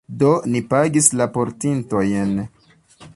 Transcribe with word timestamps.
Do, 0.21 0.29
ni 0.53 0.61
pagis 0.71 1.09
la 1.19 1.27
portintojn. 1.37 2.33